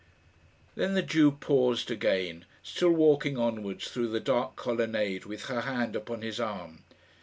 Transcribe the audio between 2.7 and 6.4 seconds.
walking onwards through the dark colonnade with her hand upon his